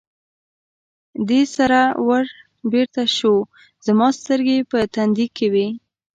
[1.29, 2.25] دې سره ور
[2.71, 3.35] بېرته شو،
[3.85, 5.67] زما سترګې په تندي کې وې.